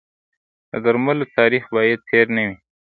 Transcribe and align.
د 0.71 0.71
درملو 0.85 1.25
تاریخ 1.37 1.63
باید 1.75 1.99
تېر 2.09 2.25
نه 2.35 2.43
وي. 2.47 2.55